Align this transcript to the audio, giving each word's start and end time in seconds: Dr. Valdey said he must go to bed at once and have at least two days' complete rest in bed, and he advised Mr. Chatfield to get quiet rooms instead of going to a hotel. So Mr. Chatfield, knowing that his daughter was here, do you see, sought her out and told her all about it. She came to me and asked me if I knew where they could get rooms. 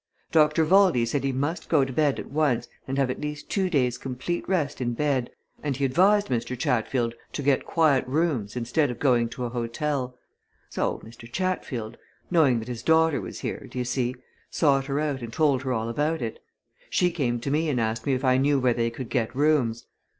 Dr. 0.31 0.65
Valdey 0.65 1.05
said 1.05 1.23
he 1.23 1.31
must 1.31 1.69
go 1.69 1.85
to 1.85 1.93
bed 1.93 2.17
at 2.19 2.31
once 2.31 2.67
and 2.87 2.97
have 2.97 3.11
at 3.11 3.21
least 3.21 3.51
two 3.51 3.69
days' 3.69 3.99
complete 3.99 4.49
rest 4.49 4.81
in 4.81 4.93
bed, 4.95 5.29
and 5.61 5.77
he 5.77 5.85
advised 5.85 6.27
Mr. 6.29 6.57
Chatfield 6.57 7.13
to 7.33 7.43
get 7.43 7.67
quiet 7.67 8.03
rooms 8.07 8.55
instead 8.55 8.89
of 8.89 8.97
going 8.97 9.29
to 9.29 9.45
a 9.45 9.49
hotel. 9.49 10.17
So 10.71 10.99
Mr. 11.05 11.31
Chatfield, 11.31 11.97
knowing 12.31 12.57
that 12.57 12.67
his 12.67 12.81
daughter 12.81 13.21
was 13.21 13.41
here, 13.41 13.67
do 13.69 13.77
you 13.77 13.85
see, 13.85 14.15
sought 14.49 14.87
her 14.87 14.99
out 14.99 15.21
and 15.21 15.31
told 15.31 15.61
her 15.61 15.71
all 15.71 15.87
about 15.87 16.23
it. 16.23 16.39
She 16.89 17.11
came 17.11 17.39
to 17.39 17.51
me 17.51 17.69
and 17.69 17.79
asked 17.79 18.07
me 18.07 18.13
if 18.15 18.25
I 18.25 18.37
knew 18.39 18.59
where 18.59 18.73
they 18.73 18.89
could 18.89 19.07
get 19.11 19.35
rooms. 19.35 19.85